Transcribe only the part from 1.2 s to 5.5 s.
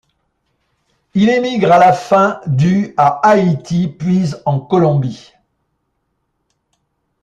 émigre à la fin du à Haïti puis en Colombie.